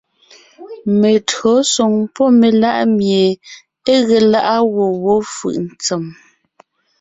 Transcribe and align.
Meÿǒsoŋ 0.99 1.93
pɔ́ 2.15 2.27
melá’ 2.39 2.71
mie 2.97 3.25
é 3.93 3.95
ge 4.07 4.19
lá’a 4.31 4.57
gwɔ̂ 4.73 4.87
wó 5.03 5.15
fʉʼ 5.35 5.55
ntsèm: 5.71 6.03